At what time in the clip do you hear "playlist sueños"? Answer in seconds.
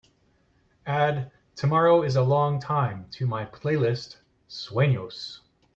3.45-5.41